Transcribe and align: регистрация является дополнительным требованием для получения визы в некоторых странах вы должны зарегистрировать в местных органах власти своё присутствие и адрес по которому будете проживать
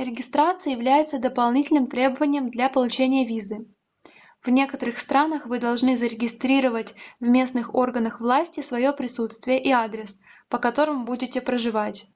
регистрация 0.00 0.72
является 0.72 1.20
дополнительным 1.20 1.86
требованием 1.86 2.50
для 2.50 2.68
получения 2.68 3.24
визы 3.24 3.58
в 4.40 4.48
некоторых 4.50 4.98
странах 4.98 5.46
вы 5.46 5.60
должны 5.60 5.96
зарегистрировать 5.96 6.96
в 7.20 7.26
местных 7.26 7.72
органах 7.72 8.18
власти 8.18 8.60
своё 8.60 8.92
присутствие 8.92 9.62
и 9.62 9.70
адрес 9.70 10.18
по 10.48 10.58
которому 10.58 11.04
будете 11.04 11.40
проживать 11.40 12.08